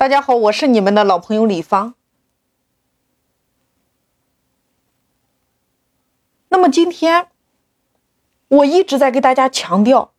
[0.00, 1.92] 大家好，我是你们的老朋友李芳。
[6.48, 7.28] 那么今天
[8.48, 10.12] 我一直在给大家强调，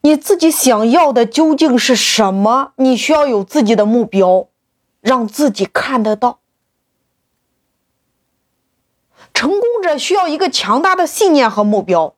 [0.00, 2.72] 你自己想要的究竟是什么？
[2.76, 4.48] 你需要有自己的目标，
[5.02, 6.38] 让自己看得到。
[9.34, 12.16] 成功者需要一个强大的信念和目标。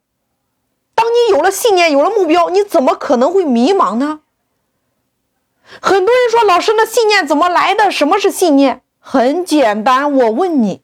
[0.94, 4.20] 当你有了信念，有了目标，你怎么可能会迷茫呢？
[5.80, 7.90] 很多人说：“老师，那信念怎么来的？
[7.90, 10.82] 什么是信念？”很简单，我问你，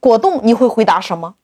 [0.00, 1.34] 果冻，你会回答什么？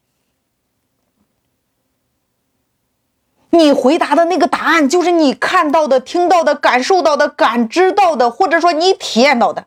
[3.50, 9.66] 你回答的那个答案就是你看到的、听到的、感受到的、感知到的，或者说你体验到的，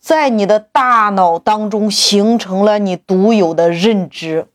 [0.00, 4.48] 在你的大脑当中形成了你独有的认知。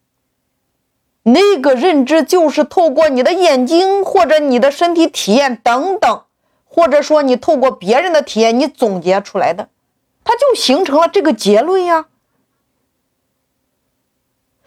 [1.23, 6.23] 那个认知就是透过你的眼睛或者你的身体体验等等，
[6.65, 9.69] 或者说你透过别人的体验你总结出来的，
[10.23, 12.07] 它就形成了这个结论呀。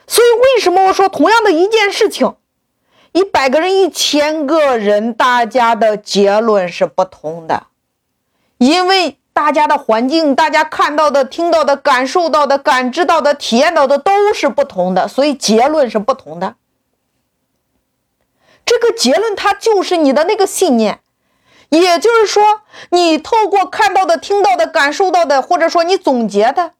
[0.06, 2.36] 所以为什么我说同样的一件事情，
[3.12, 7.66] 一百个人、一千个人，大家的结论是不同的，
[8.58, 9.18] 因为。
[9.34, 16.54] 大家的环境，大家看到的、听到的、感受到的、感知到的、体验到的都是不同的，所以结论是不同的。
[18.64, 21.00] 这个结论它就是你的那个信念，
[21.68, 26.72] 也就是说，你透过看到的、听到的、感受到的，或者说你总结的，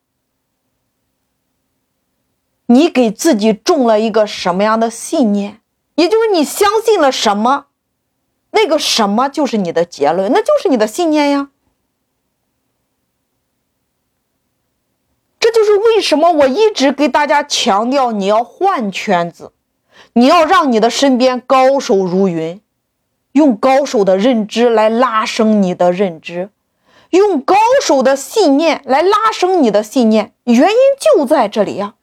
[2.67, 5.61] 你给自己种了一个什么样的信念？
[5.97, 7.67] 也就是你相信了什么，
[8.53, 11.51] 那个什么就是你的结论，那就是你的信念呀。
[15.39, 19.53] 这就是为什么我一直给大家强调，你要换圈子，
[20.15, 22.61] 你要让你的身边高手如云，
[23.33, 26.51] 用高手的认知来拉升你的认知，
[27.11, 30.33] 用高手的信念来拉升你的信念。
[30.43, 31.95] 原因就在这里呀！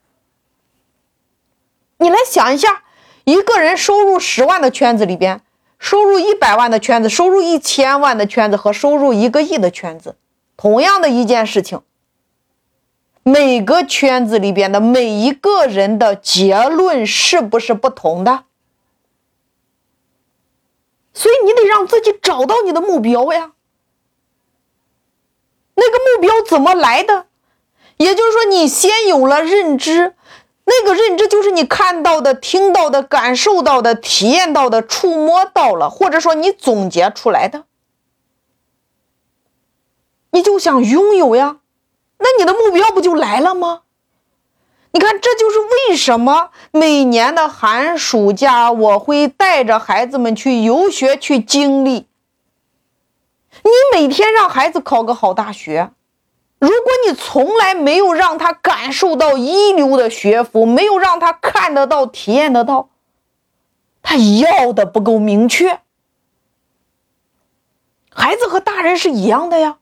[1.98, 2.84] 你来想一下，
[3.26, 5.42] 一个人收入十万的圈子里边，
[5.78, 10.16] 收入一百万的圈子，收入一千万的圈子和收入一个亿的圈子，
[10.56, 11.82] 同样的一件事情。
[13.24, 18.46] 每个圈子里边的每一个人的结论是不是不同的？
[21.14, 23.52] 所以你得让自己找到你的目标呀。
[25.76, 27.28] 那个目标怎么来的？
[27.98, 30.16] 也就是说，你先有了认知，
[30.66, 37.66] 那个认知就是你看到的、听到的、感受到的、体验到的、触摸到了，或者说你总结出来的，
[40.32, 41.61] 你就想拥有呀。
[42.24, 43.82] 那你的目标不就来了吗？
[44.94, 52.08] 你看，这就是为什么每年的寒暑假我会带着孩子们去游学去经历。
[53.64, 55.92] 你每天让孩子考个好大学，
[56.60, 62.90] 如果你从来没有让他感受到一流的学府，没有让他看得到、体验得到，
[64.02, 65.80] 他要的不够明确。
[68.14, 69.78] 孩子和大人是一样的呀。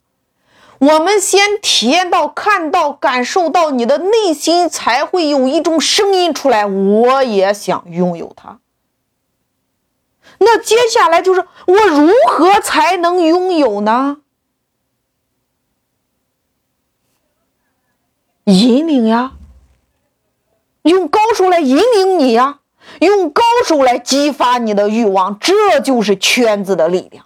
[0.79, 6.66] 我们先体验到、看到、感受到，你的内心才会有一种声音出来。
[6.66, 8.59] 我也想拥有它。
[10.39, 14.22] 那接下来就是我如何才能拥有呢？
[18.45, 19.34] 引领呀，
[20.84, 22.62] 用高手来引领你呀，
[23.01, 27.25] 用高手来激发你的欲望，这就是圈子的力量。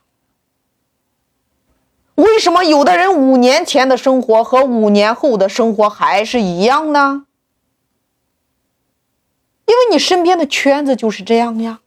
[2.15, 7.25] 为什么有的人五年前的生活和五年后的生活还是一样呢？
[9.65, 11.79] 因为你身边的圈子就是这样呀，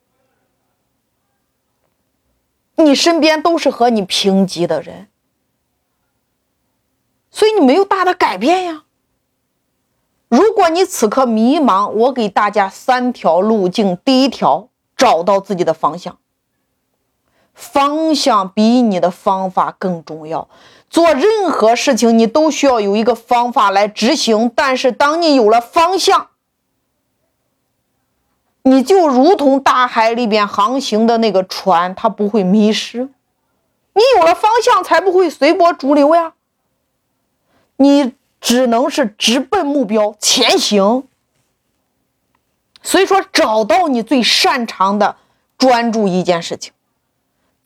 [2.76, 5.08] 你身边都是和你平级的人，
[7.30, 8.84] 所以你没有大的改变呀。
[10.28, 16.18] 如果你此刻迷茫，我给大家三条路径：第一条，找到自己的方向。
[17.56, 20.46] 方向比你的方法更重要。
[20.88, 24.52] 做任何事情，你都需要有一个方法来执行。
[24.54, 26.28] 但是，当你有了方向，
[28.62, 33.08] 你就如同大海里边航行的那个船，它不会迷失。
[33.94, 36.34] 你有了方向，才不会随波逐流呀。
[37.78, 41.08] 你只能是直奔目标前行。
[42.82, 45.16] 所以说，找到你最擅长的，
[45.58, 46.72] 专注一件事情。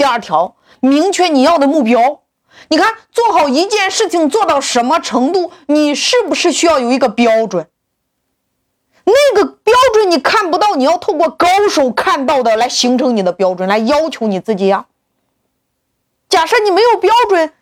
[0.01, 2.23] 第二条，明确你要的目标。
[2.69, 7.69] 你看，做好一件事情做到什么程度，你是不是需要有一个标准？
[9.05, 14.87] 那个标准你看不到，你要透过高手看到的来形成你的标准，来要求你自己呀。
[16.31, 17.53] 假设你没有标准，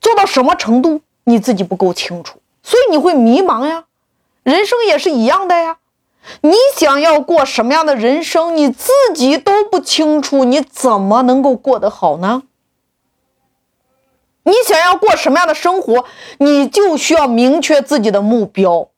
[0.00, 3.86] 做到什么程度你自己不够清楚，所以你会迷茫呀。
[4.44, 5.78] 人生也是一样的呀。
[6.40, 12.44] 你想要过什么样的人生，你自己都不清楚，你怎么能够过得好呢？
[14.44, 16.04] 你想要过什么样的生活，
[16.38, 18.88] 你就需要明确自己的目标。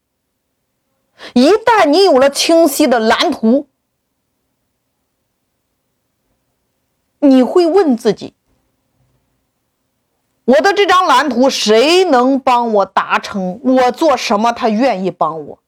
[1.34, 3.66] 一旦你有了清晰的蓝图，
[7.20, 8.34] 你会问自己：
[10.44, 13.60] 我的这张蓝图谁能帮我达成？
[13.62, 15.58] 我做什么他愿意帮我？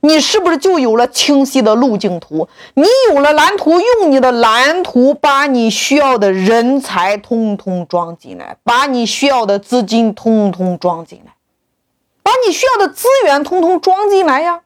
[0.00, 2.48] 你是不是就有了清晰的路径图？
[2.74, 11.34] 你有了蓝图，用你的蓝图把你需要的人才通通装进来，把你需要的资金通通装进来，
[12.22, 14.62] 把你需要的资源通通装进来呀。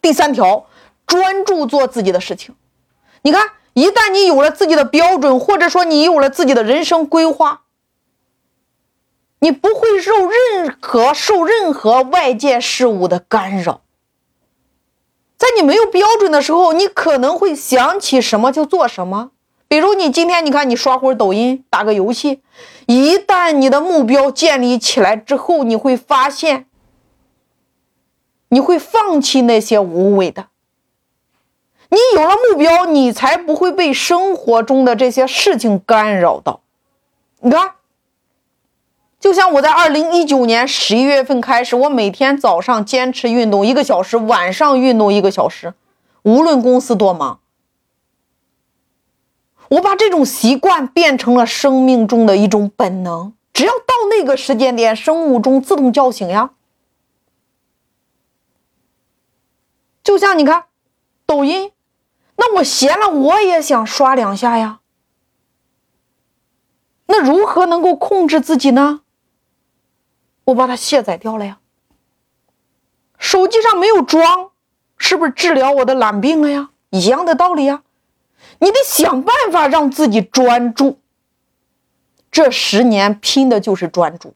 [0.00, 0.66] 第三条，
[1.06, 2.54] 专注做自己的事情。
[3.22, 7.62] 你看，一旦你有了自己的标准，或者说你有了自己的人生规划。
[9.42, 13.80] 你不会受任何受任何外界事物的干扰，
[15.36, 19.32] 在你没有标准的时候，你可能会想起什么就做什么。
[19.66, 22.40] 比如你今天，你看你刷会儿抖音，打个游戏。
[22.86, 26.66] 一旦你的目标建立起来之后，你会发现，
[28.50, 30.46] 你会放弃那些无谓的。
[31.88, 36.60] 你有了目标，你才不会被生活中的这些事情干扰到。
[37.40, 37.72] 你看。
[39.22, 45.74] 就像我在二零一九年十一月份开始，我每天早上坚持运动一个小时，晚上运动一个小时，
[46.22, 47.38] 无论公司多忙，
[49.68, 53.32] 我把这种习惯变成了生命中的一种本能。
[53.52, 56.50] 只要到那个时间点，生物钟自动叫醒呀。
[60.02, 60.64] 就像你看，
[61.24, 61.70] 抖音，
[62.34, 64.80] 那我闲了我也想刷两下呀。
[67.06, 69.01] 那如何能够控制自己呢？
[70.44, 71.58] 我把它卸载掉了呀。
[73.18, 74.50] 手机上没有装，
[74.96, 76.70] 是不是治疗我的懒病了呀？
[76.90, 77.82] 一样的道理呀。
[78.58, 80.98] 你得想办法让自己专注。
[82.30, 84.34] 这十年拼的就是专注。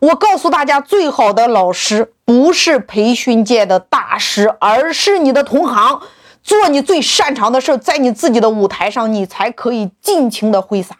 [0.00, 6.02] 我告诉大家，最好的老师不是培训界的大师，而是你的同行。
[6.42, 10.96] 做你最擅长的事，在你自己的舞台上，你才可以尽情的挥洒。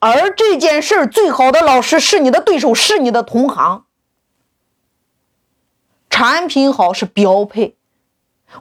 [0.00, 3.84] 而这件事，最好的老师是你的对手，是你的同行。
[6.10, 7.76] 产品好是标配。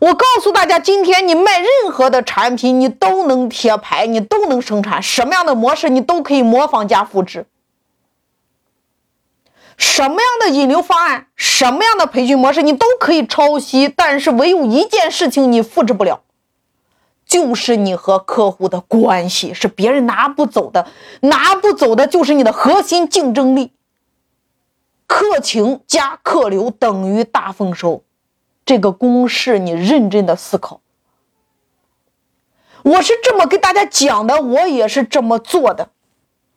[0.01, 7.45] 我告诉大家，今天你卖任何的产品，你都能贴牌，你都能生产，什么样的模式你都可以模仿加复制。
[9.77, 16.23] 什么样的引流方案，什么样的培训模式，你都可以抄袭，但是唯有一件事情你复制不了。
[17.25, 20.87] 就是你和客户的关系是别人拿不走的，
[21.21, 23.73] 拿不走的就是你的核心竞争力。
[25.07, 28.03] 客情加客流等于大丰收，
[28.65, 30.81] 这个公式你认真的思考。
[32.83, 35.89] 我是这么给大家讲的，我也是这么做的。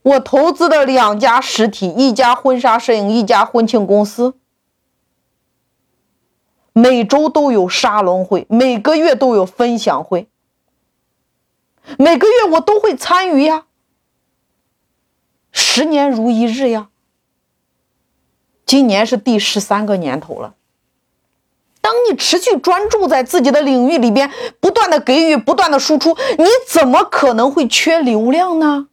[0.03, 4.35] 我投资的两家实体，一家婚纱摄影，一家婚庆公司，
[6.73, 10.29] 每周都有沙龙会，每个月都有分享会。
[12.01, 13.65] 每个月我都会参与呀，
[15.51, 16.91] 十年如一日呀。
[18.65, 20.55] 今年是第十三个年头了。
[21.81, 24.31] 当你持续专注在自己的领域里边，
[24.61, 28.87] 不断的给予，不断的输出，你怎么可能会缺流量呢？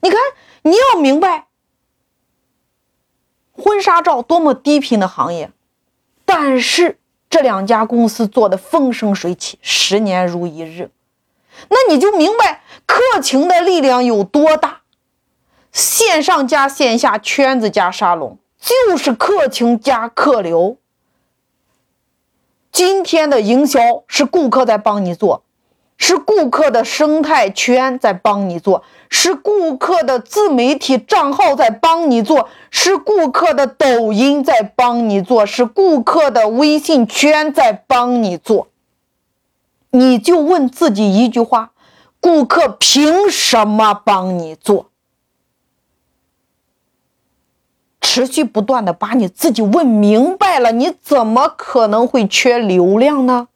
[0.00, 0.18] 你看，
[0.62, 1.48] 你要明白，
[3.52, 5.50] 婚纱照多么低频的行业，
[6.24, 10.90] 但是这两家公司做的风生水起，十年如一日。
[11.68, 14.80] 那你就明白客情的力量有多大，
[15.72, 20.76] 线上加线下，圈子加沙龙，就是客情加客流。
[22.70, 25.42] 今天的营销是顾客在帮你做，
[25.96, 38.68] 是顾客的生态圈在帮你做，是顾客的自媒体账号在帮你做，是顾客的抖音在帮你做，是顾客的微信圈在帮你做。
[39.90, 41.72] 你就问自己一句话：
[42.20, 44.90] 顾客凭什么帮你做？
[48.00, 53.48] 持续不断的把你自己问明白了，你怎么可能会缺流量呢？